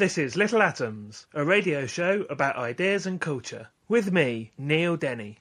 [0.00, 5.40] This is Little Atoms, a radio show about ideas and culture, with me, Neil Denny.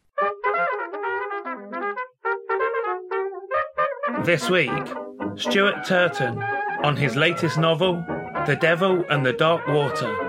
[4.26, 4.70] This week,
[5.38, 6.44] Stuart Turton
[6.84, 8.04] on his latest novel,
[8.48, 10.29] The Devil and the Dark Water.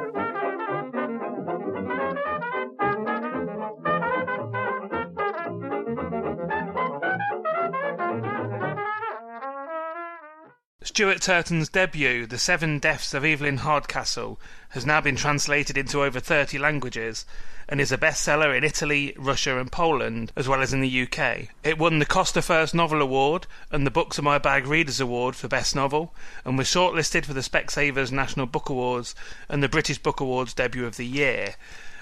[11.00, 16.20] Stuart Turton's debut, The Seven Deaths of Evelyn Hardcastle, has now been translated into over
[16.20, 17.24] 30 languages
[17.70, 21.48] and is a bestseller in Italy, Russia, and Poland, as well as in the UK.
[21.64, 25.36] It won the Costa First Novel Award and the Books Are My Bag Readers Award
[25.36, 26.12] for Best Novel,
[26.44, 29.14] and was shortlisted for the Specsavers National Book Awards
[29.48, 31.54] and the British Book Awards Debut of the Year.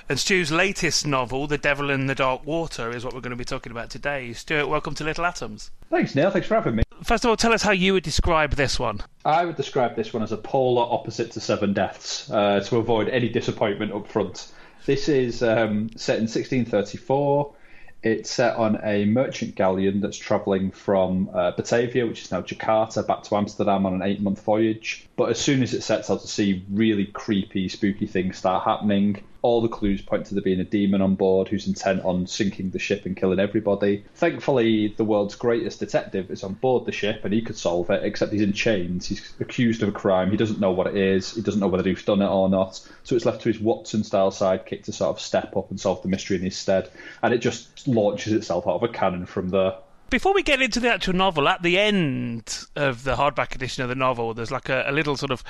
[0.08, 3.36] And Stu's latest novel, The Devil in the Dark Water, is what we're going to
[3.36, 4.32] be talking about today.
[4.32, 5.70] Stuart, welcome to Little Atoms.
[5.90, 6.30] Thanks, Neil.
[6.30, 6.82] Thanks for having me.
[7.02, 9.00] First of all, tell us how you would describe this one.
[9.24, 13.08] I would describe this one as a polar opposite to Seven Deaths, uh, to avoid
[13.08, 14.52] any disappointment up front.
[14.84, 17.54] This is um, set in 1634.
[18.02, 23.06] It's set on a merchant galleon that's travelling from uh, Batavia, which is now Jakarta,
[23.06, 25.08] back to Amsterdam on an eight month voyage.
[25.16, 29.24] But as soon as it sets out to sea, really creepy, spooky things start happening
[29.42, 32.70] all the clues point to there being a demon on board who's intent on sinking
[32.70, 34.04] the ship and killing everybody.
[34.14, 38.04] Thankfully, the world's greatest detective is on board the ship and he could solve it,
[38.04, 39.06] except he's in chains.
[39.06, 40.30] He's accused of a crime.
[40.30, 41.34] He doesn't know what it is.
[41.34, 42.80] He doesn't know whether he's done it or not.
[43.04, 46.02] So it's left to his Watson style sidekick to sort of step up and solve
[46.02, 46.90] the mystery in his stead.
[47.22, 49.74] And it just launches itself out of a cannon from there.
[50.10, 53.90] Before we get into the actual novel, at the end of the hardback edition of
[53.90, 55.44] the novel, there's like a, a little sort of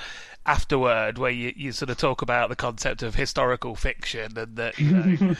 [0.48, 4.78] afterword where you, you sort of talk about the concept of historical fiction and that
[4.78, 5.34] you know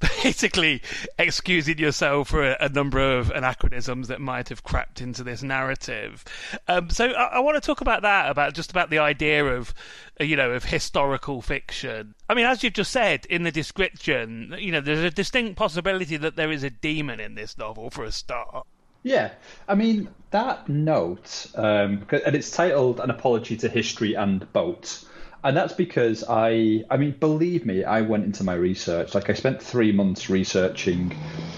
[0.24, 0.82] basically
[1.20, 6.24] excusing yourself for a, a, number of anachronisms that might have crept into this narrative.
[6.66, 9.72] Um, so I, I, want to talk about that about just about the idea of
[10.18, 12.16] you know of historical fiction.
[12.28, 16.16] I mean, as you've just said in the description, you know, there's a distinct possibility
[16.16, 18.66] that there is a demon in this novel for a start.
[19.02, 19.32] Yeah,
[19.68, 25.04] I mean that note, um, and it's titled "An Apology to History and Boat,"
[25.42, 29.14] and that's because I, I mean, believe me, I went into my research.
[29.14, 31.12] Like I spent three months researching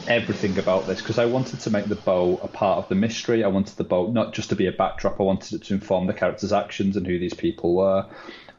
[0.07, 3.45] everything about this because I wanted to make the boat a part of the mystery.
[3.45, 5.21] I wanted the boat not just to be a backdrop.
[5.21, 8.07] I wanted it to inform the characters' actions and who these people were.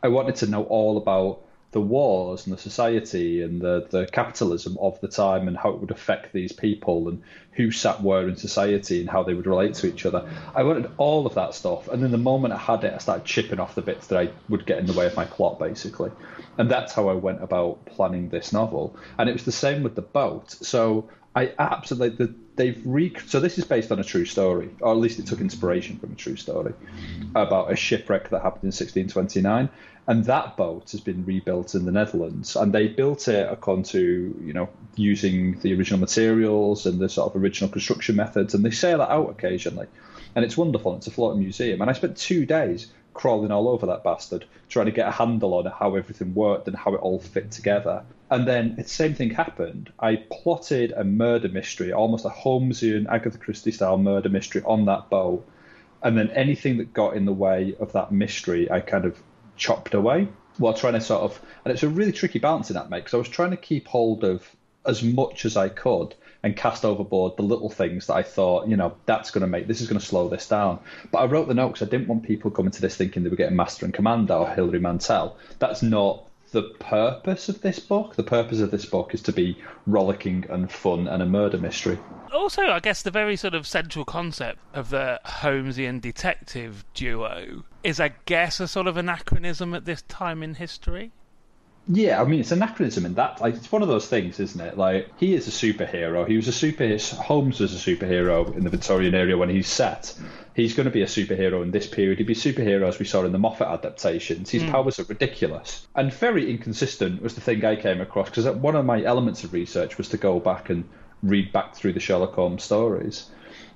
[0.03, 1.44] I wanted to know all about
[1.75, 5.81] the wars and the society and the, the capitalism of the time and how it
[5.81, 7.21] would affect these people and
[7.51, 10.25] who sat where in society and how they would relate to each other.
[10.55, 11.89] I wanted all of that stuff.
[11.89, 14.29] And then the moment I had it, I started chipping off the bits that I
[14.47, 16.11] would get in the way of my plot, basically.
[16.57, 18.95] And that's how I went about planning this novel.
[19.17, 20.51] And it was the same with the boat.
[20.51, 24.97] So I absolutely they've re so this is based on a true story, or at
[24.97, 26.73] least it took inspiration from a true story
[27.35, 29.69] about a shipwreck that happened in 1629
[30.07, 34.39] and that boat has been rebuilt in the Netherlands, and they built it according to
[34.43, 38.71] you know using the original materials and the sort of original construction methods, and they
[38.71, 39.87] sail it out occasionally,
[40.35, 40.95] and it's wonderful.
[40.95, 44.85] It's a floating museum, and I spent two days crawling all over that bastard, trying
[44.85, 48.03] to get a handle on how everything worked and how it all fit together.
[48.29, 49.91] And then the same thing happened.
[49.97, 55.09] I plotted a murder mystery, almost a Holmesian Agatha Christie style murder mystery on that
[55.09, 55.47] boat.
[56.03, 59.17] And then anything that got in the way of that mystery, I kind of
[59.55, 60.27] chopped away
[60.57, 63.17] while trying to sort of, and it's a really tricky balancing act, mate, because I
[63.17, 66.13] was trying to keep hold of as much as I could
[66.45, 69.65] and cast overboard the little things that I thought, you know, that's going to make
[69.65, 70.79] this is going to slow this down.
[71.11, 73.29] But I wrote the note because I didn't want people coming to this thinking they
[73.29, 75.37] were getting Master and Commander or Hilary Mantel.
[75.57, 78.15] That's not the purpose of this book.
[78.15, 79.57] The purpose of this book is to be
[79.87, 81.97] rollicking and fun and a murder mystery.
[82.31, 87.99] Also, I guess the very sort of central concept of the Holmesian detective duo is,
[87.99, 91.11] I guess, a sort of anachronism at this time in history.
[91.87, 93.41] Yeah, I mean it's anachronism in that.
[93.41, 94.77] Like it's one of those things, isn't it?
[94.77, 96.27] Like he is a superhero.
[96.27, 96.97] He was a super.
[97.21, 100.17] Holmes was a superhero in the Victorian era when he's set.
[100.55, 102.17] He's going to be a superhero in this period.
[102.17, 104.49] He'd be a superhero as we saw in the Moffat adaptations.
[104.49, 104.71] His mm.
[104.71, 107.21] powers are ridiculous and very inconsistent.
[107.21, 110.17] Was the thing I came across because one of my elements of research was to
[110.17, 110.85] go back and
[111.21, 113.29] read back through the Sherlock Holmes stories.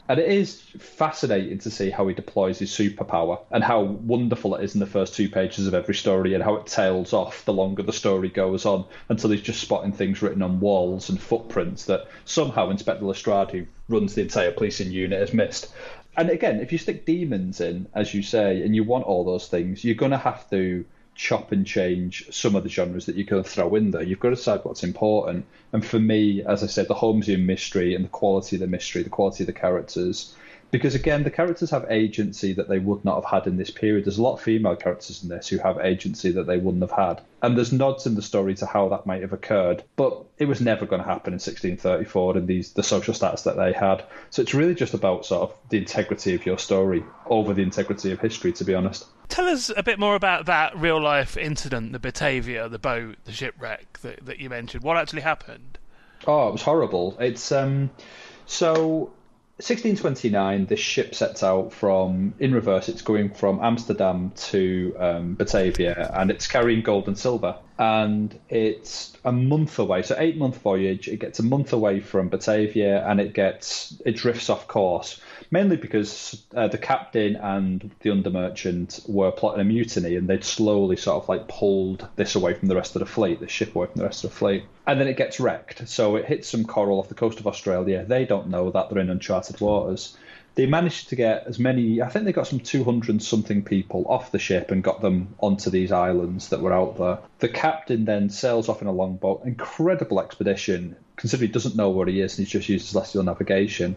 [0.09, 4.63] And it is fascinating to see how he deploys his superpower and how wonderful it
[4.63, 7.53] is in the first two pages of every story and how it tails off the
[7.53, 11.85] longer the story goes on until he's just spotting things written on walls and footprints
[11.85, 15.71] that somehow Inspector Lestrade, who runs the entire policing unit, has missed.
[16.17, 19.47] And again, if you stick demons in, as you say, and you want all those
[19.47, 20.85] things, you're going to have to
[21.19, 24.01] chop and change some of the genres that you're going to throw in there.
[24.01, 25.45] You've got to decide what's important.
[25.73, 29.03] And for me, as I said, the Holmesian mystery and the quality of the mystery,
[29.03, 30.33] the quality of the characters,
[30.71, 34.05] because again, the characters have agency that they would not have had in this period.
[34.05, 36.91] There's a lot of female characters in this who have agency that they wouldn't have
[36.91, 39.83] had, and there's nods in the story to how that might have occurred.
[39.95, 43.57] But it was never going to happen in 1634 in these the social status that
[43.57, 44.03] they had.
[44.29, 48.11] So it's really just about sort of the integrity of your story over the integrity
[48.11, 49.05] of history, to be honest.
[49.29, 53.31] Tell us a bit more about that real life incident, the Batavia, the boat, the
[53.31, 54.83] shipwreck that, that you mentioned.
[54.83, 55.77] What actually happened?
[56.27, 57.15] Oh, it was horrible.
[57.19, 57.91] It's um,
[58.45, 59.13] so
[59.59, 66.09] 1629, this ship sets out from, in reverse, it's going from Amsterdam to um, Batavia
[66.15, 67.57] and it's carrying gold and silver.
[67.79, 71.07] And it's a month away, so eight month voyage.
[71.07, 75.19] It gets a month away from Batavia and it gets, it drifts off course
[75.51, 80.95] mainly because uh, the captain and the undermerchant were plotting a mutiny and they'd slowly
[80.95, 83.87] sort of like pulled this away from the rest of the fleet, the ship away
[83.87, 84.63] from the rest of the fleet.
[84.85, 85.87] And then it gets wrecked.
[85.87, 88.05] So it hits some coral off the coast of Australia.
[88.07, 90.17] They don't know that they're in uncharted waters.
[90.59, 94.33] They managed to get as many, I think they got some 200 something people off
[94.33, 97.19] the ship and got them onto these islands that were out there.
[97.37, 102.07] The captain then sails off in a longboat, incredible expedition, considering he doesn't know where
[102.07, 103.95] he is and he's just used celestial navigation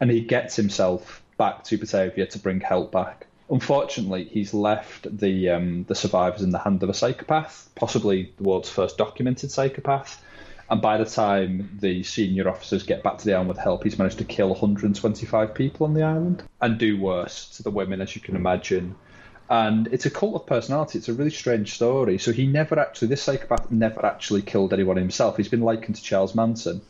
[0.00, 3.26] and he gets himself back to Batavia to bring help back.
[3.48, 8.42] Unfortunately, he's left the um, the survivors in the hand of a psychopath, possibly the
[8.42, 10.22] world's first documented psychopath.
[10.72, 13.98] And by the time the senior officers get back to the island with help, he's
[13.98, 18.16] managed to kill 125 people on the island and do worse to the women, as
[18.16, 18.94] you can imagine.
[19.50, 20.98] And it's a cult of personality.
[20.98, 22.16] It's a really strange story.
[22.16, 25.36] So he never actually, this psychopath never actually killed anyone himself.
[25.36, 26.80] He's been likened to Charles Manson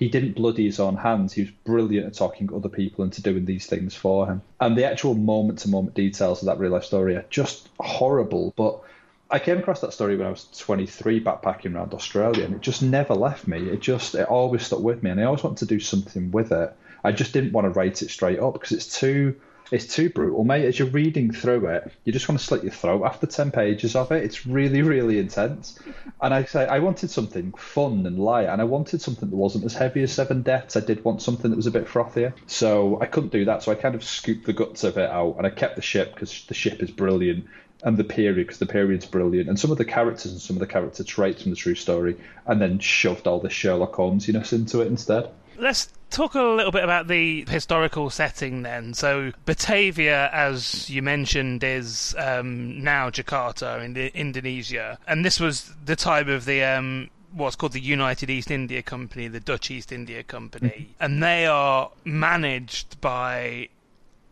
[0.00, 1.34] he didn't bloody his own hands.
[1.34, 4.40] He was brilliant at talking other people into doing these things for him.
[4.58, 8.54] And the actual moment to moment details of that real life story are just horrible.
[8.56, 8.80] But
[9.30, 12.82] I came across that story when I was 23 backpacking around Australia and it just
[12.82, 13.58] never left me.
[13.68, 16.50] It just, it always stuck with me and I always wanted to do something with
[16.50, 16.76] it.
[17.04, 19.36] I just didn't want to write it straight up because it's too
[19.70, 20.64] it's too brutal, mate.
[20.64, 23.94] As you're reading through it, you just want to slit your throat after 10 pages
[23.94, 24.24] of it.
[24.24, 25.78] It's really, really intense.
[26.20, 29.64] And I say, I wanted something fun and light, and I wanted something that wasn't
[29.64, 30.76] as heavy as Seven Deaths.
[30.76, 32.32] I did want something that was a bit frothier.
[32.46, 33.62] So I couldn't do that.
[33.62, 36.14] So I kind of scooped the guts of it out, and I kept the ship
[36.14, 37.46] because the ship is brilliant
[37.82, 40.60] and the period because the period's brilliant and some of the characters and some of
[40.60, 42.16] the character traits from the true story
[42.46, 45.30] and then shoved all the Sherlock Holmesiness into it instead
[45.60, 48.94] let's talk a little bit about the historical setting then.
[48.94, 55.72] So, Batavia, as you mentioned, is um, now Jakarta in the, Indonesia, and this was
[55.84, 59.92] the time of the um, what's called the United East India Company, the Dutch East
[59.92, 61.04] India Company, mm-hmm.
[61.04, 63.68] and they are managed by.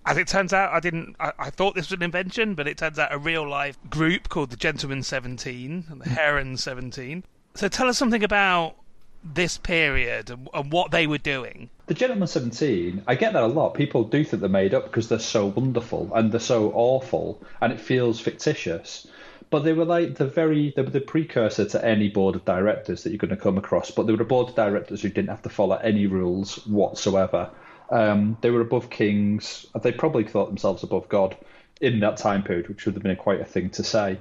[0.08, 1.16] As it turns out, I didn't.
[1.20, 4.30] I, I, thought this was an invention, but it turns out a real life group
[4.30, 6.14] called the Gentlemen Seventeen, and the mm-hmm.
[6.14, 7.24] Heeren Seventeen.
[7.54, 8.74] So, tell us something about
[9.22, 11.68] this period and, and, what they were doing.
[11.88, 13.74] The Gentleman 17, I get that a lot.
[13.74, 17.70] People do think they're made up because they're so wonderful and they're so awful and
[17.70, 19.06] it feels fictitious.
[19.50, 23.02] But they were like the very they were the precursor to any board of directors
[23.02, 23.90] that you're going to come across.
[23.90, 27.50] But they were a board of directors who didn't have to follow any rules whatsoever.
[27.90, 29.66] Um, they were above kings.
[29.82, 31.36] They probably thought themselves above God
[31.80, 34.18] in that time period, which would have been quite a thing to say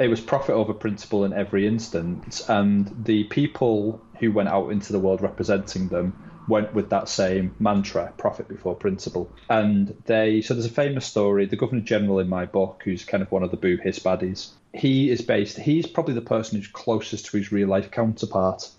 [0.00, 4.92] it was profit over principle in every instance, and the people who went out into
[4.92, 6.14] the world representing them
[6.48, 9.30] went with that same mantra, profit before principle.
[9.50, 11.44] And they so there's a famous story.
[11.44, 14.50] The Governor General in my book, who's kind of one of the Boo Hiss baddies,
[14.72, 15.58] he is based.
[15.58, 18.70] He's probably the person who's closest to his real life counterpart.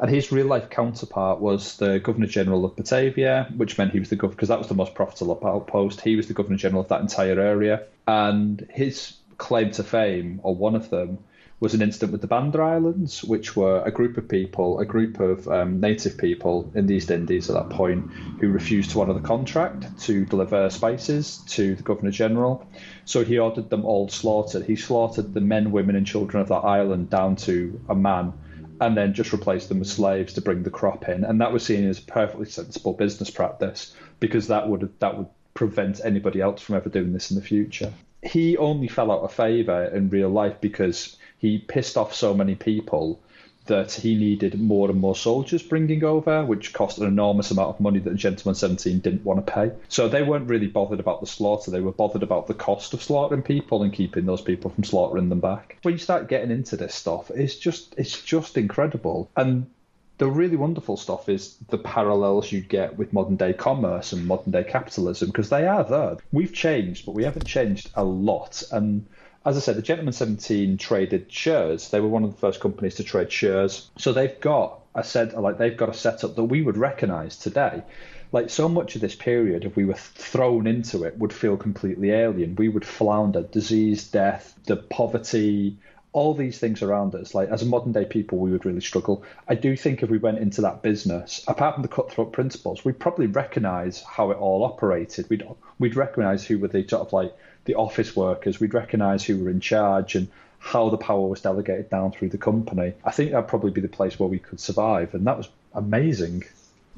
[0.00, 4.10] And his real life counterpart was the Governor General of Batavia, which meant he was
[4.10, 6.00] the governor because that was the most profitable outpost.
[6.00, 10.54] He was the Governor General of that entire area, and his claim to fame, or
[10.54, 11.18] one of them,
[11.60, 15.18] was an incident with the Banda Islands, which were a group of people, a group
[15.18, 19.14] of um, native people in the East Indies at that point, who refused to honour
[19.14, 22.64] the contract to deliver spices to the Governor General.
[23.04, 24.66] So he ordered them all slaughtered.
[24.66, 28.34] He slaughtered the men, women, and children of that island down to a man
[28.80, 31.24] and then just replace them with slaves to bring the crop in.
[31.24, 35.28] And that was seen as a perfectly sensible business practice because that would that would
[35.54, 37.92] prevent anybody else from ever doing this in the future.
[38.22, 42.54] He only fell out of favour in real life because he pissed off so many
[42.54, 43.20] people
[43.68, 47.80] that he needed more and more soldiers bringing over, which cost an enormous amount of
[47.80, 49.72] money that Gentleman 17 didn't want to pay.
[49.88, 53.02] So they weren't really bothered about the slaughter, they were bothered about the cost of
[53.02, 55.78] slaughtering people and keeping those people from slaughtering them back.
[55.82, 59.30] When you start getting into this stuff, it's just it's just incredible.
[59.36, 59.70] And
[60.18, 64.50] the really wonderful stuff is the parallels you get with modern day commerce and modern
[64.50, 66.16] day capitalism because they are there.
[66.32, 68.64] We've changed, but we haven't changed a lot.
[68.72, 69.06] And
[69.48, 71.88] as I said, the Gentleman 17 traded shares.
[71.88, 73.88] They were one of the first companies to trade shares.
[73.96, 77.82] So they've got a set like they've got a setup that we would recognise today.
[78.30, 82.10] Like so much of this period, if we were thrown into it, would feel completely
[82.10, 82.56] alien.
[82.56, 85.78] We would flounder, disease, death, the poverty,
[86.12, 89.24] all these things around us, like as modern day people, we would really struggle.
[89.46, 92.98] I do think if we went into that business, apart from the cutthroat principles, we'd
[92.98, 95.30] probably recognise how it all operated.
[95.30, 95.46] We'd
[95.78, 97.34] we'd recognise who were the sort of like
[97.68, 98.58] the office workers.
[98.58, 100.26] We'd recognise who were in charge and
[100.58, 102.94] how the power was delegated down through the company.
[103.04, 106.44] I think that'd probably be the place where we could survive, and that was amazing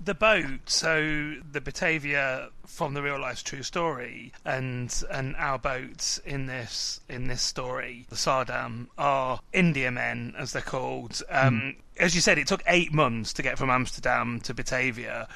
[0.02, 6.18] the boat, so the Batavia from the real life true story, and and our boats
[6.18, 11.22] in this in this story, the Saardam, are Indiamen as they're called.
[11.28, 11.76] Um, mm.
[11.98, 15.28] As you said, it took eight months to get from Amsterdam to Batavia.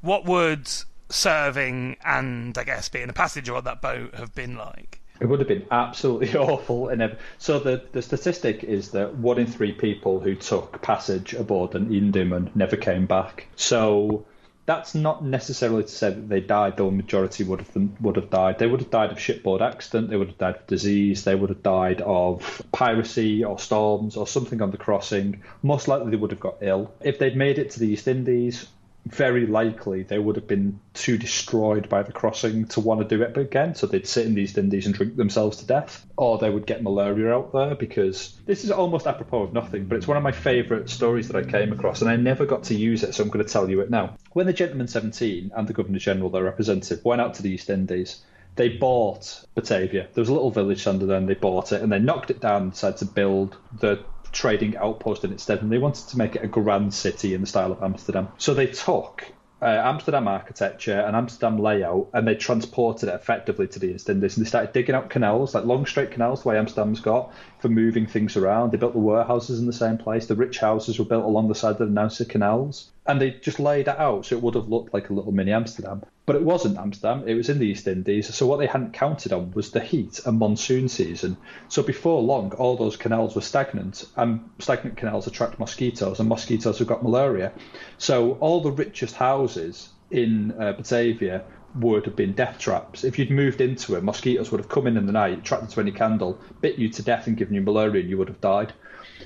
[0.00, 0.70] What would
[1.12, 5.00] serving and I guess being a passenger on that boat have been like?
[5.20, 6.88] It would have been absolutely awful.
[6.88, 11.74] And so the, the statistic is that one in three people who took passage aboard
[11.74, 13.46] an Indiaman never came back.
[13.54, 14.26] So
[14.64, 18.30] that's not necessarily to say that they died, though a majority would have would have
[18.30, 18.58] died.
[18.58, 20.10] They would have died of shipboard accident.
[20.10, 21.24] They would have died of disease.
[21.24, 25.42] They would have died of piracy or storms or something on the crossing.
[25.62, 26.92] Most likely, they would have got ill.
[27.00, 28.66] If they'd made it to the East Indies,
[29.06, 33.22] very likely they would have been too destroyed by the crossing to want to do
[33.22, 33.74] it again.
[33.74, 36.66] So they'd sit in the East Indies and drink themselves to death, or they would
[36.66, 40.22] get malaria out there because this is almost apropos of nothing, but it's one of
[40.22, 43.22] my favourite stories that I came across, and I never got to use it, so
[43.22, 44.16] I'm going to tell you it now.
[44.32, 47.70] When the Gentleman 17 and the Governor General, their representative, went out to the East
[47.70, 48.22] Indies,
[48.54, 50.08] they bought Batavia.
[50.12, 51.26] There was a little village under them.
[51.26, 55.24] They bought it and they knocked it down and decided to build the trading outpost
[55.24, 57.82] in instead, and they wanted to make it a grand city in the style of
[57.82, 58.28] Amsterdam.
[58.38, 59.24] So they took
[59.62, 64.36] uh, Amsterdam architecture and Amsterdam layout, and they transported it effectively to the East Indies.
[64.36, 67.68] And they started digging out canals, like long straight canals, the way Amsterdam's got, for
[67.68, 68.72] moving things around.
[68.72, 70.26] They built the warehouses in the same place.
[70.26, 73.58] The rich houses were built along the side of the Nassau canals and they just
[73.58, 76.02] laid it out so it would have looked like a little mini Amsterdam.
[76.24, 78.32] But it wasn't Amsterdam, it was in the East Indies.
[78.32, 81.36] So what they hadn't counted on was the heat and monsoon season.
[81.68, 86.78] So before long, all those canals were stagnant, and stagnant canals attract mosquitoes, and mosquitoes
[86.78, 87.52] have got malaria.
[87.98, 91.42] So all the richest houses in uh, Batavia
[91.74, 93.02] would have been death traps.
[93.02, 95.80] If you'd moved into it, mosquitoes would have come in in the night, attracted to
[95.80, 98.72] any candle, bit you to death, and given you malaria, and you would have died.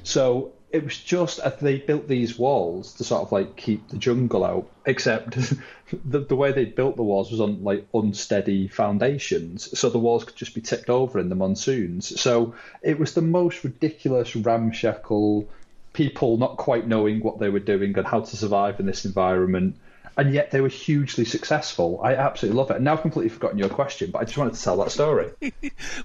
[0.03, 3.97] So it was just as they built these walls to sort of like keep the
[3.97, 4.69] jungle out.
[4.85, 5.31] Except
[6.05, 10.25] the the way they built the walls was on like unsteady foundations, so the walls
[10.25, 12.21] could just be tipped over in the monsoons.
[12.21, 15.49] So it was the most ridiculous, ramshackle
[15.93, 19.77] people not quite knowing what they were doing and how to survive in this environment.
[20.19, 22.01] And yet they were hugely successful.
[22.03, 22.77] I absolutely love it.
[22.77, 25.31] And now I've completely forgotten your question, but I just wanted to tell that story.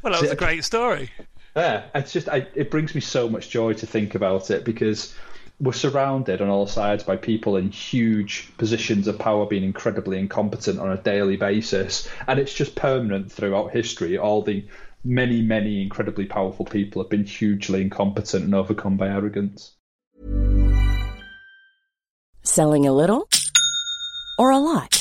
[0.02, 1.12] well, that was a great story.
[1.56, 5.14] Yeah, it's just I, it brings me so much joy to think about it because
[5.60, 10.80] we're surrounded on all sides by people in huge positions of power being incredibly incompetent
[10.80, 14.18] on a daily basis, and it's just permanent throughout history.
[14.18, 14.66] All the
[15.04, 19.74] many, many incredibly powerful people have been hugely incompetent and overcome by arrogance.
[22.44, 23.28] Selling a little
[24.40, 25.01] or a lot?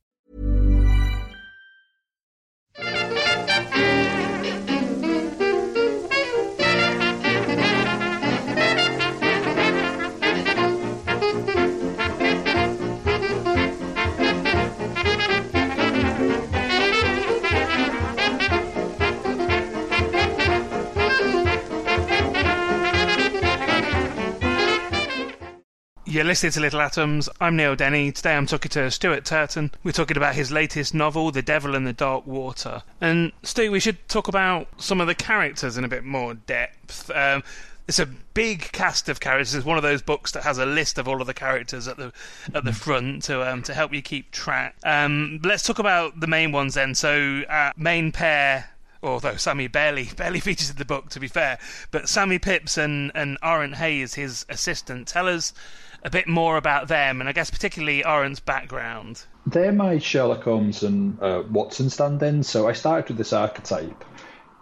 [26.11, 27.29] You're listening to Little Atoms.
[27.39, 28.11] I'm Neil Denny.
[28.11, 29.71] Today I'm talking to Stuart Turton.
[29.81, 32.83] We're talking about his latest novel, The Devil in the Dark Water.
[32.99, 37.09] And Stu, we should talk about some of the characters in a bit more depth.
[37.11, 37.43] Um,
[37.87, 39.55] it's a big cast of characters.
[39.55, 41.95] It's one of those books that has a list of all of the characters at
[41.95, 42.11] the
[42.53, 44.75] at the front to um, to help you keep track.
[44.83, 46.93] Um, let's talk about the main ones then.
[46.93, 48.70] So, uh, main pair
[49.03, 51.59] although Sammy barely barely features in the book, to be fair.
[51.91, 55.53] But Sammy Pipps and and Arent Hayes, his assistant, tell us
[56.03, 59.23] a bit more about them, and I guess particularly Arent's background.
[59.45, 62.49] They're my Sherlock Holmes and uh, Watson stand-ins.
[62.49, 64.03] So I started with this archetype,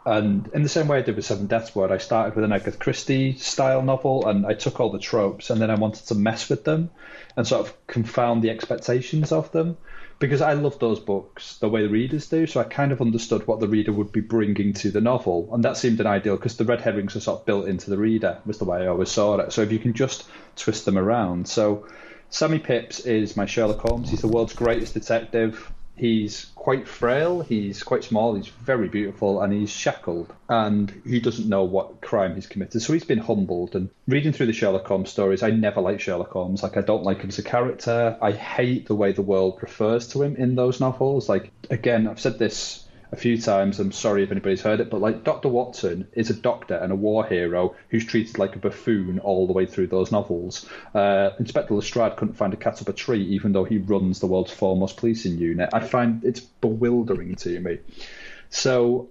[0.05, 2.51] and in the same way I did with Seven Deaths Ward, I started with an
[2.51, 6.15] Agatha Christie style novel, and I took all the tropes, and then I wanted to
[6.15, 6.89] mess with them
[7.37, 9.77] and sort of confound the expectations of them
[10.19, 12.45] because I love those books the way the readers do.
[12.45, 15.63] So I kind of understood what the reader would be bringing to the novel, and
[15.63, 18.37] that seemed an ideal because the red herrings are sort of built into the reader.
[18.45, 19.53] Was the way I always saw it.
[19.53, 21.87] So if you can just twist them around, so
[22.29, 24.09] Sammy Pipps is my Sherlock Holmes.
[24.09, 25.71] He's the world's greatest detective.
[25.99, 30.33] He's quite frail, he's quite small, he's very beautiful, and he's shackled.
[30.47, 32.81] And he doesn't know what crime he's committed.
[32.81, 33.75] So he's been humbled.
[33.75, 36.63] And reading through the Sherlock Holmes stories, I never liked Sherlock Holmes.
[36.63, 38.17] Like, I don't like him as a character.
[38.21, 41.27] I hate the way the world refers to him in those novels.
[41.27, 43.79] Like, again, I've said this a few times.
[43.79, 45.49] I'm sorry if anybody's heard it, but like Dr.
[45.49, 49.53] Watson is a doctor and a war hero who's treated like a buffoon all the
[49.53, 50.67] way through those novels.
[50.93, 54.27] Uh, Inspector Lestrade couldn't find a cat up a tree, even though he runs the
[54.27, 55.69] world's foremost policing unit.
[55.73, 57.79] I find it's bewildering to me.
[58.49, 59.09] So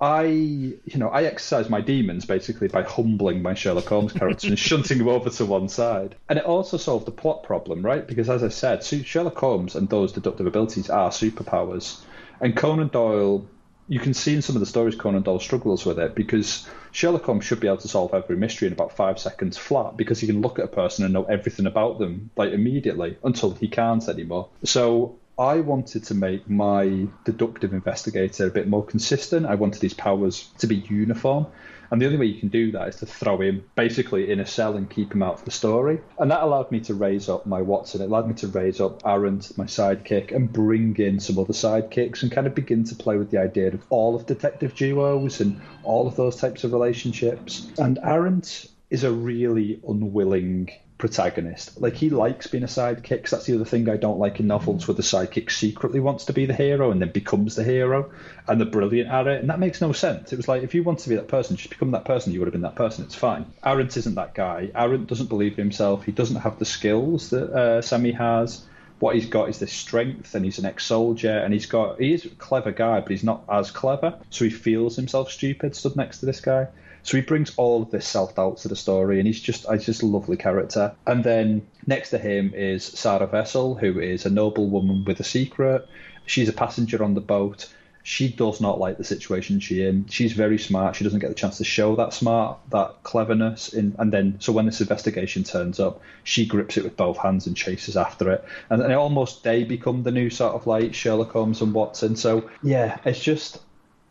[0.00, 4.58] I, you know, I exercise my demons basically by humbling my Sherlock Holmes character and
[4.58, 6.14] shunting him over to one side.
[6.28, 8.06] And it also solved the plot problem, right?
[8.06, 12.00] Because as I said, Sherlock Holmes and those deductive abilities are superpowers.
[12.40, 13.46] And Conan Doyle,
[13.88, 17.24] you can see in some of the stories Conan Doyle struggles with it because Sherlock
[17.24, 20.26] Holmes should be able to solve every mystery in about five seconds flat because he
[20.26, 24.08] can look at a person and know everything about them like immediately until he can't
[24.08, 24.48] anymore.
[24.64, 29.46] So I wanted to make my deductive investigator a bit more consistent.
[29.46, 31.46] I wanted his powers to be uniform.
[31.90, 34.46] And the only way you can do that is to throw him basically in a
[34.46, 36.00] cell and keep him out of the story.
[36.18, 38.00] And that allowed me to raise up my Watson.
[38.00, 42.22] It allowed me to raise up Arent, my sidekick, and bring in some other sidekicks
[42.22, 45.60] and kind of begin to play with the idea of all of detective duos and
[45.82, 47.70] all of those types of relationships.
[47.78, 51.80] And Arent is a really unwilling protagonist.
[51.80, 53.28] Like he likes being a sidekick.
[53.28, 56.32] that's the other thing I don't like in novels where the sidekick secretly wants to
[56.32, 58.12] be the hero and then becomes the hero,
[58.46, 59.40] and they're brilliant at it.
[59.40, 60.32] And that makes no sense.
[60.32, 62.32] It was like if you want to be that person, just become that person.
[62.32, 63.04] You would have been that person.
[63.04, 63.46] It's fine.
[63.64, 64.70] Arent isn't that guy.
[64.74, 66.04] Arent doesn't believe in himself.
[66.04, 68.64] He doesn't have the skills that uh, Sammy has.
[68.98, 72.26] What he's got is this strength, and he's an ex-soldier, and he's got he is
[72.26, 74.18] a clever guy, but he's not as clever.
[74.28, 76.68] So he feels himself stupid stood next to this guy.
[77.02, 79.86] So he brings all of this self doubt to the story, and he's just he's
[79.86, 80.92] just a lovely character.
[81.06, 85.24] And then next to him is Sarah Wessel, who is a noble woman with a
[85.24, 85.88] secret.
[86.26, 87.72] She's a passenger on the boat.
[88.02, 90.06] She does not like the situation she's in.
[90.08, 90.96] She's very smart.
[90.96, 93.74] She doesn't get the chance to show that smart, that cleverness.
[93.74, 97.46] In, and then, so when this investigation turns up, she grips it with both hands
[97.46, 98.44] and chases after it.
[98.70, 102.16] And, and almost they become the new sort of like Sherlock Holmes and Watson.
[102.16, 103.60] So yeah, it's just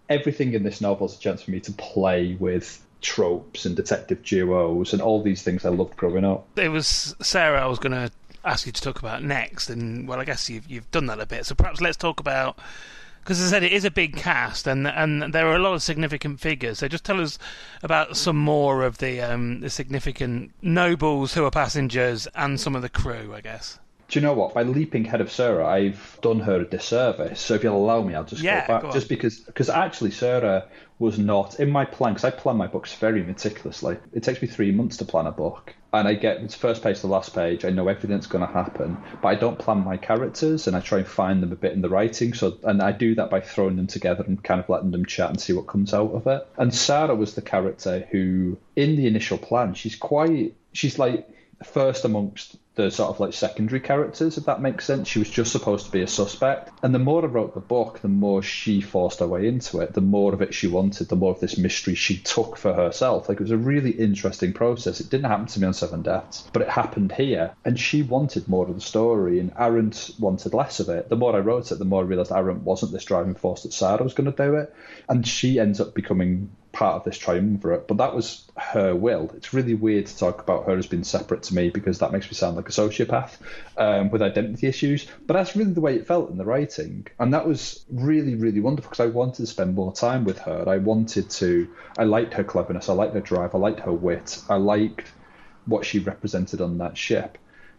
[0.10, 4.24] everything in this novel is a chance for me to play with tropes and detective
[4.24, 6.46] duos and all these things I loved growing up.
[6.58, 8.12] It was Sarah I was going to
[8.44, 9.70] ask you to talk about next.
[9.70, 11.46] And well, I guess you've you've done that a bit.
[11.46, 12.60] So perhaps let's talk about
[13.22, 15.74] because as I said, it is a big cast, and and there are a lot
[15.74, 16.80] of significant figures.
[16.80, 17.38] So just tell us
[17.84, 22.82] about some more of the um, the significant nobles who are passengers and some of
[22.82, 23.80] the crew, I guess.
[24.10, 24.56] Do you know what?
[24.56, 27.40] By leaping ahead of Sarah, I've done her a disservice.
[27.40, 28.82] So if you'll allow me, I'll just yeah, go back.
[28.82, 30.66] Go just because, because actually Sarah
[30.98, 32.14] was not in my plan.
[32.14, 33.98] Because I plan my books very meticulously.
[34.12, 37.02] It takes me three months to plan a book, and I get it's first page
[37.02, 37.66] to last page.
[37.66, 40.98] I know everything's going to happen, but I don't plan my characters, and I try
[40.98, 42.34] and find them a bit in the writing.
[42.34, 45.30] So, and I do that by throwing them together and kind of letting them chat
[45.30, 46.48] and see what comes out of it.
[46.58, 51.30] And Sarah was the character who, in the initial plan, she's quite, she's like
[51.64, 55.08] first amongst the sort of like secondary characters, if that makes sense.
[55.08, 56.72] She was just supposed to be a suspect.
[56.82, 59.94] And the more I wrote the book, the more she forced her way into it,
[59.94, 63.28] the more of it she wanted, the more of this mystery she took for herself.
[63.28, 65.02] Like it was a really interesting process.
[65.02, 67.54] It didn't happen to me on Seven Deaths, but it happened here.
[67.66, 71.10] And she wanted more of the story, and Arent wanted less of it.
[71.10, 73.74] The more I wrote it, the more I realised Arent wasn't this driving force that
[73.74, 74.74] Sarah was going to do it.
[75.10, 79.32] And she ends up becoming part of this triumvirate, but that was her will.
[79.36, 82.28] It's really weird to talk about her as being separate to me because that makes
[82.28, 83.38] me sound like a sociopath
[83.78, 85.08] um, with identity issues.
[85.26, 88.60] But that's really the way it felt in the writing, and that was really, really
[88.60, 90.68] wonderful because I wanted to spend more time with her.
[90.68, 91.68] I wanted to.
[91.98, 92.90] I liked her cleverness.
[92.90, 93.56] I liked her drive.
[93.56, 94.42] I liked her wit.
[94.50, 95.12] I liked
[95.66, 97.38] what she represented on that ship.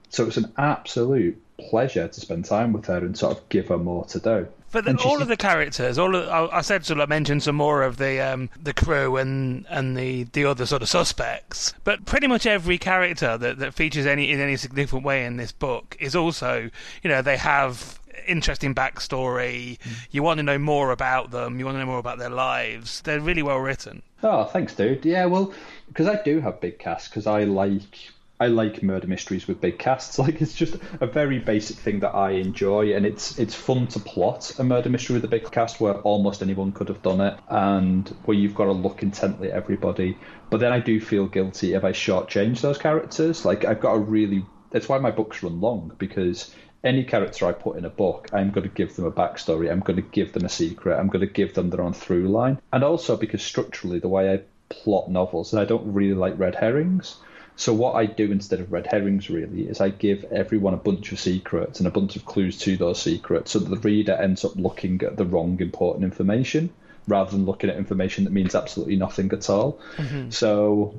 [0.09, 3.69] So it was an absolute pleasure to spend time with her and sort of give
[3.69, 4.49] her more to do.
[4.73, 7.97] But all of the characters, all of, I, I said to mention some more of
[7.97, 11.75] the um, the crew and and the, the other sort of suspects.
[11.85, 15.53] But pretty much every character that, that features any in any significant way in this
[15.53, 16.71] book is also,
[17.03, 19.79] you know, they have interesting backstory.
[19.79, 20.07] Mm.
[20.11, 21.59] You want to know more about them.
[21.59, 23.01] You want to know more about their lives.
[23.03, 24.03] They're really well written.
[24.23, 25.05] Oh, thanks, dude.
[25.05, 25.53] Yeah, well,
[25.89, 29.79] because I do have big casts because I like I like murder mysteries with big
[29.79, 30.19] casts.
[30.31, 34.01] Like it's just a very basic thing that I enjoy, and it's it's fun to
[34.01, 37.39] plot a murder mystery with a big cast where almost anyone could have done it,
[37.49, 40.19] and where you've got to look intently at everybody.
[40.49, 43.45] But then I do feel guilty if I shortchange those characters.
[43.45, 47.53] Like I've got a really that's why my books run long because any character I
[47.53, 49.71] put in a book, I'm going to give them a backstory.
[49.71, 50.99] I'm going to give them a secret.
[50.99, 54.33] I'm going to give them their own through line, and also because structurally the way
[54.33, 57.19] I plot novels, and I don't really like red herrings.
[57.61, 61.13] So what I do instead of red herrings really is I give everyone a bunch
[61.13, 64.47] of secrets and a bunch of clues to those secrets so that the reader ends
[64.47, 66.71] up looking at the wrong important information
[67.07, 69.79] rather than looking at information that means absolutely nothing at all.
[69.99, 70.31] Mm-hmm.
[70.31, 70.95] So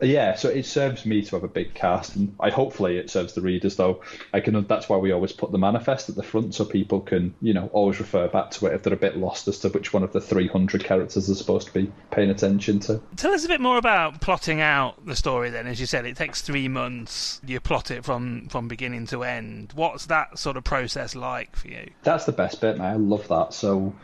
[0.00, 3.32] yeah, so it serves me to have a big cast, and I hopefully it serves
[3.32, 3.76] the readers.
[3.76, 7.00] Though I can, that's why we always put the manifest at the front, so people
[7.00, 9.68] can, you know, always refer back to it if they're a bit lost as to
[9.70, 13.00] which one of the 300 characters they're supposed to be paying attention to.
[13.16, 15.50] Tell us a bit more about plotting out the story.
[15.50, 17.40] Then, as you said, it takes three months.
[17.46, 19.72] You plot it from from beginning to end.
[19.74, 21.90] What's that sort of process like for you?
[22.02, 22.86] That's the best bit, man.
[22.86, 23.54] I love that.
[23.54, 23.94] So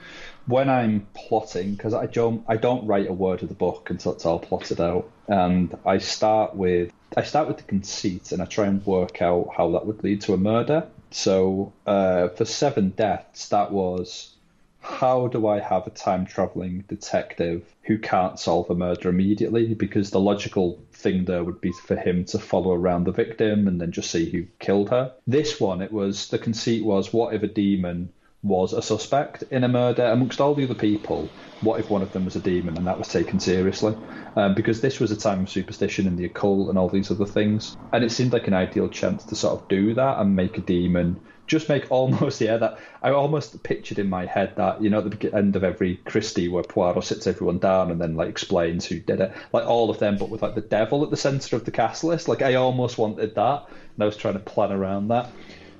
[0.46, 4.12] when I'm plotting, because I don't I don't write a word of the book until
[4.12, 8.46] it's all plotted out, and I start with I start with the conceit and I
[8.46, 10.87] try and work out how that would lead to a murder.
[11.11, 14.35] So uh, for Seven Deaths, that was
[14.81, 19.74] how do I have a time traveling detective who can't solve a murder immediately?
[19.74, 23.81] Because the logical thing there would be for him to follow around the victim and
[23.81, 25.12] then just see who killed her.
[25.26, 29.62] This one, it was the conceit was what if a demon was a suspect in
[29.62, 31.37] a murder amongst all the other people.
[31.61, 33.94] What if one of them was a demon and that was taken seriously?
[34.35, 37.24] Um, because this was a time of superstition and the occult and all these other
[37.24, 37.76] things.
[37.92, 40.61] And it seemed like an ideal chance to sort of do that and make a
[40.61, 41.20] demon.
[41.46, 45.20] Just make almost, yeah, that I almost pictured in my head that, you know, at
[45.20, 48.98] the end of every Christie where Poirot sits everyone down and then like explains who
[48.98, 49.33] did it.
[49.52, 52.02] Like all of them, but with like the devil at the centre of the cast
[52.02, 52.26] list.
[52.26, 53.66] Like I almost wanted that.
[53.94, 55.31] And I was trying to plan around that.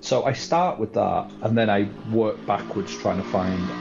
[0.03, 3.73] So I start with that, and then I work backwards trying to find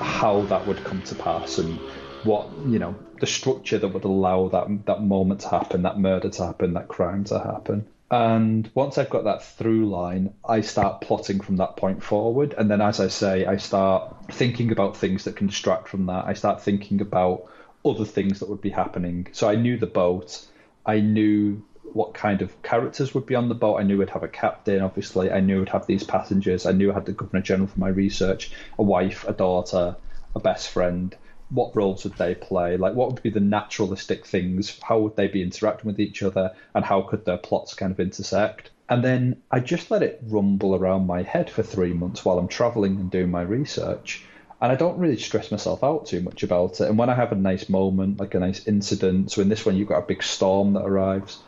[0.00, 1.78] how that would come to pass and
[2.22, 6.30] what you know the structure that would allow that that moment to happen, that murder
[6.30, 7.86] to happen, that crime to happen.
[8.10, 12.54] And once I've got that through line, I start plotting from that point forward.
[12.56, 16.24] And then, as I say, I start thinking about things that can distract from that.
[16.24, 17.44] I start thinking about
[17.84, 19.28] other things that would be happening.
[19.32, 20.44] So I knew the boat.
[20.84, 21.62] I knew
[21.94, 23.76] what kind of characters would be on the boat.
[23.76, 25.30] I knew I'd have a captain, obviously.
[25.30, 26.66] I knew I'd have these passengers.
[26.66, 29.96] I knew I had the Governor General for my research, a wife, a daughter,
[30.34, 31.16] a best friend.
[31.50, 32.76] What roles would they play?
[32.76, 34.78] Like, what would be the naturalistic things?
[34.82, 36.54] How would they be interacting with each other?
[36.74, 38.70] And how could their plots kind of intersect?
[38.88, 42.48] And then I just let it rumble around my head for three months while I'm
[42.48, 44.24] traveling and doing my research.
[44.60, 46.88] And I don't really stress myself out too much about it.
[46.88, 49.76] And when I have a nice moment, like a nice incident, so in this one,
[49.76, 51.38] you've got a big storm that arrives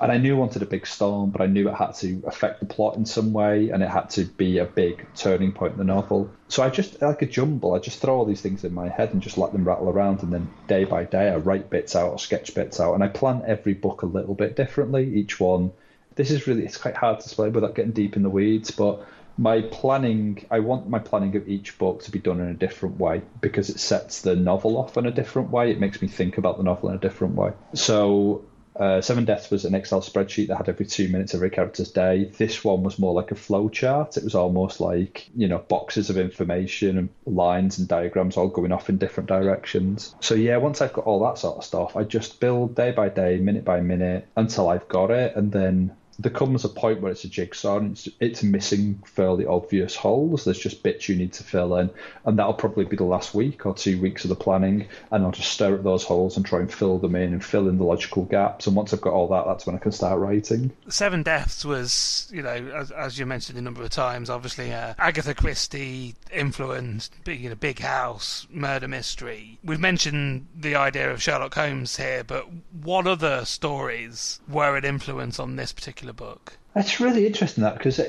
[0.00, 2.60] and I knew I wanted a big storm, but I knew it had to affect
[2.60, 5.78] the plot in some way, and it had to be a big turning point in
[5.78, 6.30] the novel.
[6.48, 7.74] So I just like a jumble.
[7.74, 10.22] I just throw all these things in my head and just let them rattle around,
[10.22, 13.08] and then day by day I write bits out or sketch bits out, and I
[13.08, 15.14] plan every book a little bit differently.
[15.14, 15.72] Each one.
[16.16, 19.04] This is really it's quite hard to explain without getting deep in the weeds, but
[19.36, 23.00] my planning i want my planning of each book to be done in a different
[23.00, 26.38] way because it sets the novel off in a different way it makes me think
[26.38, 28.44] about the novel in a different way so
[28.78, 32.24] uh, Seven Deaths was an Excel spreadsheet that had every two minutes every character's day.
[32.36, 34.16] This one was more like a flow chart.
[34.16, 38.72] It was almost like, you know, boxes of information and lines and diagrams all going
[38.72, 40.14] off in different directions.
[40.20, 43.08] So, yeah, once I've got all that sort of stuff, I just build day by
[43.08, 45.36] day, minute by minute until I've got it.
[45.36, 49.46] And then there comes a point where it's a jigsaw and it's, it's missing fairly
[49.46, 50.44] obvious holes.
[50.44, 51.90] There's just bits you need to fill in,
[52.24, 54.86] and that'll probably be the last week or two weeks of the planning.
[55.10, 57.68] And I'll just stare at those holes and try and fill them in and fill
[57.68, 58.66] in the logical gaps.
[58.66, 60.70] And once I've got all that, that's when I can start writing.
[60.88, 64.94] Seven Deaths was, you know, as, as you mentioned a number of times, obviously uh,
[64.98, 69.58] Agatha Christie influenced, being a big house murder mystery.
[69.64, 72.46] We've mentioned the idea of Sherlock Holmes here, but
[72.82, 76.03] what other stories were an influence on this particular?
[76.04, 76.56] Particular book?
[76.74, 77.64] That's really interesting.
[77.64, 78.04] That because do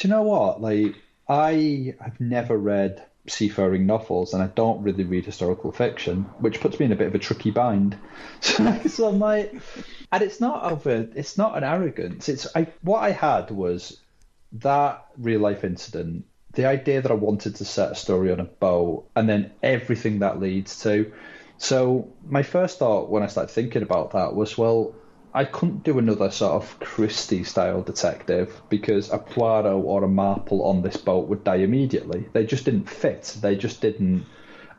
[0.00, 0.60] you know what?
[0.60, 0.96] Like
[1.28, 6.78] I have never read seafaring novels, and I don't really read historical fiction, which puts
[6.78, 7.96] me in a bit of a tricky bind.
[8.40, 9.54] So, so I'm like,
[10.12, 11.08] and it's not over.
[11.14, 12.28] It's not an arrogance.
[12.28, 12.68] It's I.
[12.82, 14.00] What I had was
[14.52, 16.26] that real life incident.
[16.52, 20.20] The idea that I wanted to set a story on a boat, and then everything
[20.20, 21.12] that leads to.
[21.58, 24.94] So my first thought when I started thinking about that was, well,
[25.36, 30.64] I couldn't do another sort of Christie style detective because a Poirot or a Marple
[30.64, 32.26] on this boat would die immediately.
[32.32, 33.36] They just didn't fit.
[33.42, 34.24] They just didn't.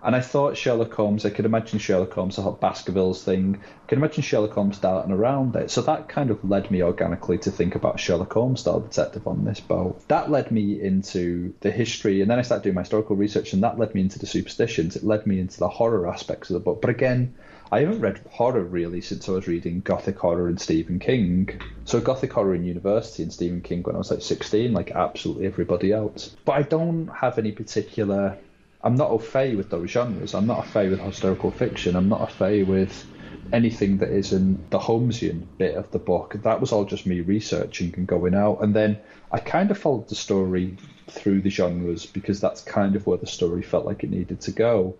[0.02, 3.88] And I thought Sherlock Holmes, I could imagine Sherlock Holmes, the whole Baskervilles thing, I
[3.88, 5.70] could imagine Sherlock Holmes darting around it.
[5.70, 9.46] So that kind of led me organically to think about Sherlock Holmes style detective on
[9.46, 10.08] this boat.
[10.08, 13.62] That led me into the history, and then I started doing my historical research, and
[13.62, 14.96] that led me into the superstitions.
[14.96, 16.82] It led me into the horror aspects of the book.
[16.82, 17.36] But again,
[17.70, 21.60] I haven't read horror really since I was reading Gothic horror and Stephen King.
[21.84, 25.48] So Gothic horror in university and Stephen King when I was like 16, like absolutely
[25.48, 26.34] everybody else.
[26.46, 28.38] But I don't have any particular.
[28.82, 30.34] I'm not au fait with those genres.
[30.34, 31.98] I'm not au fait with historical fiction.
[31.98, 33.06] I'm not au fait with
[33.52, 36.38] anything that isn't the Holmesian bit of the book.
[36.44, 38.60] That was all just me researching and going out.
[38.62, 38.98] And then
[39.30, 40.78] I kind of followed the story
[41.10, 44.52] through the genres because that's kind of where the story felt like it needed to
[44.52, 44.96] go.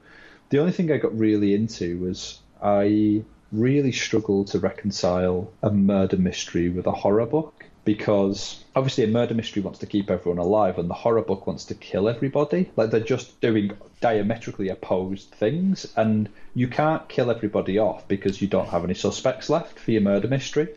[0.50, 6.18] The only thing I got really into was I really struggle to reconcile a murder
[6.18, 10.78] mystery with a horror book because obviously a murder mystery wants to keep everyone alive
[10.78, 12.70] and the horror book wants to kill everybody.
[12.76, 18.48] Like they're just doing diametrically opposed things and you can't kill everybody off because you
[18.50, 20.68] don't have any suspects left for your murder mystery.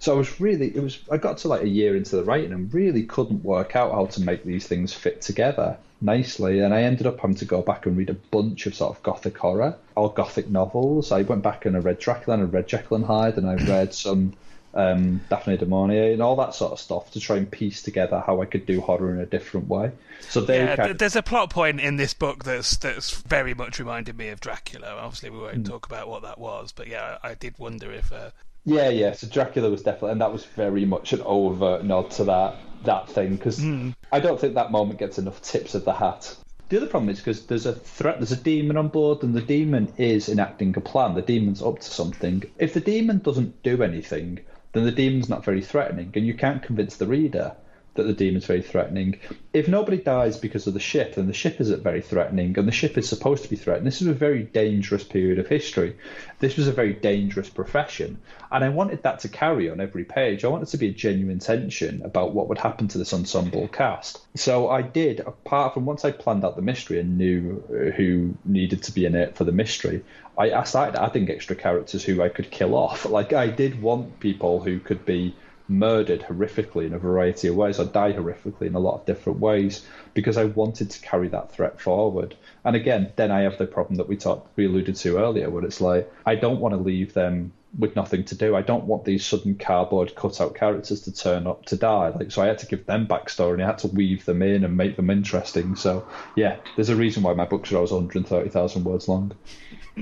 [0.00, 2.52] So I was really, it was, I got to like a year into the writing
[2.52, 6.60] and really couldn't work out how to make these things fit together nicely.
[6.60, 9.02] And I ended up having to go back and read a bunch of sort of
[9.02, 11.12] gothic horror or gothic novels.
[11.12, 13.56] I went back and I read Dracula and I read Jekyll and Hyde and I
[13.56, 14.32] read some
[14.72, 18.22] um, Daphne du Maurier and all that sort of stuff to try and piece together
[18.24, 19.90] how I could do horror in a different way.
[20.20, 20.98] So yeah, kind of...
[20.98, 24.96] there's a plot point in this book that's that's very much reminded me of Dracula.
[24.96, 25.68] Obviously, we won't mm.
[25.68, 28.30] talk about what that was, but yeah, I, I did wonder if uh,
[28.64, 29.12] yeah, yeah.
[29.12, 33.08] So Dracula was definitely, and that was very much an overt nod to that that
[33.08, 33.94] thing because mm.
[34.10, 36.34] I don't think that moment gets enough tips of the hat.
[36.70, 39.42] The other problem is because there's a threat, there's a demon on board, and the
[39.42, 41.14] demon is enacting a plan.
[41.14, 42.44] The demon's up to something.
[42.58, 44.40] If the demon doesn't do anything,
[44.72, 47.56] then the demon's not very threatening, and you can't convince the reader
[47.94, 49.18] that the demon's very threatening.
[49.52, 52.72] If nobody dies because of the ship, then the ship isn't very threatening, and the
[52.72, 53.86] ship is supposed to be threatened.
[53.86, 55.96] This is a very dangerous period of history.
[56.38, 58.18] This was a very dangerous profession,
[58.52, 60.44] and I wanted that to carry on every page.
[60.44, 64.20] I wanted to be a genuine tension about what would happen to this ensemble cast.
[64.36, 68.34] So I did, apart from once I planned out the mystery and knew uh, who
[68.44, 70.04] needed to be in it for the mystery,
[70.38, 73.04] I, I started adding extra characters who I could kill off.
[73.04, 75.34] Like I did want people who could be
[75.70, 79.38] murdered horrifically in a variety of ways or die horrifically in a lot of different
[79.38, 82.36] ways because I wanted to carry that threat forward.
[82.64, 85.64] And again, then I have the problem that we talked we alluded to earlier where
[85.64, 88.56] it's like I don't want to leave them with nothing to do.
[88.56, 92.08] I don't want these sudden cardboard cutout characters to turn up to die.
[92.08, 94.64] Like so I had to give them backstory and I had to weave them in
[94.64, 95.76] and make them interesting.
[95.76, 99.32] So yeah, there's a reason why my books are always 130,000 words long.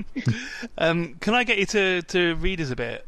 [0.79, 3.05] um, can I get you to, to read us a bit?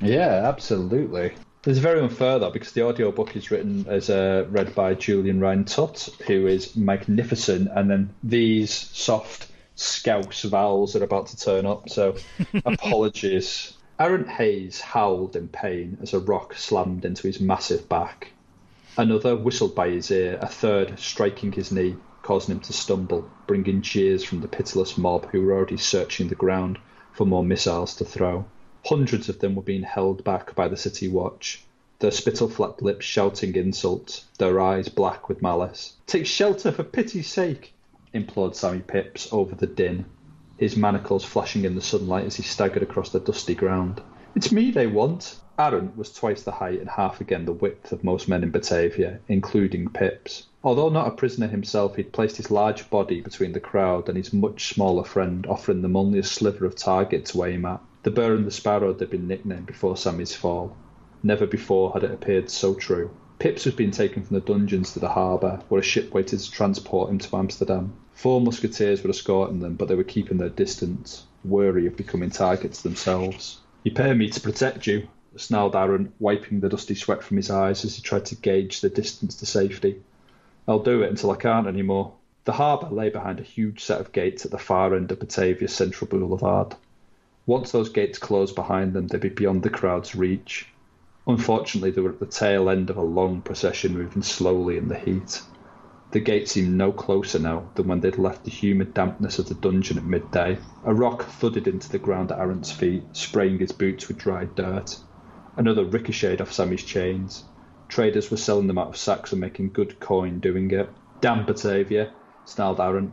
[0.00, 1.32] Yeah, absolutely.
[1.68, 5.66] There's very unfair though because the audiobook is written as uh, read by Julian Ryan
[5.66, 11.90] Tutt, who is magnificent, and then these soft scouse vowels are about to turn up.
[11.90, 12.16] So
[12.64, 13.74] apologies.
[14.00, 18.32] Arent Hayes howled in pain as a rock slammed into his massive back.
[18.96, 23.82] Another whistled by his ear, a third striking his knee, causing him to stumble, bringing
[23.82, 26.78] cheers from the pitiless mob who were already searching the ground
[27.12, 28.46] for more missiles to throw.
[28.84, 31.64] Hundreds of them were being held back by the city watch,
[31.98, 35.94] their spittle flapped lips shouting insults, their eyes black with malice.
[36.06, 37.72] Take shelter for pity's sake,
[38.12, 40.04] implored Sammy Pipps over the din
[40.58, 44.00] his manacles flashing in the sunlight as he staggered across the dusty ground.
[44.34, 45.38] It's me they want.
[45.58, 49.20] Arent was twice the height and half again the width of most men in Batavia,
[49.28, 50.46] including Pipps.
[50.62, 54.32] Although not a prisoner himself, he'd placed his large body between the crowd and his
[54.32, 57.80] much smaller friend, offering them only a sliver of target to aim at.
[58.04, 60.76] The Bird and the Sparrow had been nicknamed before Sammy's fall.
[61.20, 63.10] Never before had it appeared so true.
[63.40, 66.50] Pipps was being taken from the dungeons to the harbour, where a ship waited to
[66.50, 67.92] transport him to Amsterdam.
[68.12, 72.82] Four musketeers were escorting them, but they were keeping their distance, wary of becoming targets
[72.82, 73.58] themselves.
[73.82, 77.84] You pay me to protect you, snarled Arent, wiping the dusty sweat from his eyes
[77.84, 80.02] as he tried to gauge the distance to safety.
[80.68, 82.14] I'll do it until I can't anymore.
[82.44, 85.74] The harbour lay behind a huge set of gates at the far end of Batavia's
[85.74, 86.76] central boulevard.
[87.48, 90.66] Once those gates closed behind them, they'd be beyond the crowd's reach.
[91.26, 94.98] Unfortunately, they were at the tail end of a long procession moving slowly in the
[94.98, 95.40] heat.
[96.10, 99.54] The gate seemed no closer now than when they'd left the humid dampness of the
[99.54, 100.58] dungeon at midday.
[100.84, 104.98] A rock thudded into the ground at Arent's feet, spraying his boots with dried dirt.
[105.56, 107.44] Another ricocheted off Sammy's chains.
[107.88, 110.90] Traders were selling them out of sacks and making good coin doing it.
[111.22, 112.12] Damn Batavia,
[112.44, 113.12] snarled Arent.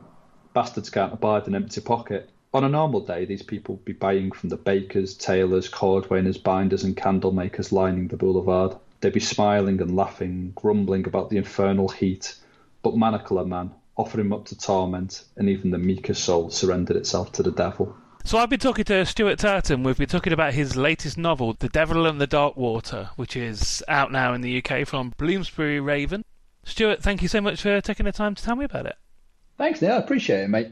[0.53, 2.29] Bastards can't abide an empty pocket.
[2.55, 6.85] On a normal day, these people would be buying from the bakers, tailors, cordwainers, binders,
[6.85, 8.77] and candle makers lining the boulevard.
[9.01, 12.33] They'd be smiling and laughing, grumbling about the infernal heat,
[12.81, 17.33] but Manacle man offered him up to torment, and even the meekest soul surrendered itself
[17.33, 17.93] to the devil.
[18.23, 19.83] So I've been talking to Stuart Turton.
[19.83, 23.83] We've been talking about his latest novel, The Devil and the Dark Water, which is
[23.89, 26.23] out now in the UK from Bloomsbury Raven.
[26.63, 28.95] Stuart, thank you so much for taking the time to tell me about it.
[29.57, 29.91] Thanks, Neil.
[29.91, 30.71] I appreciate it, mate.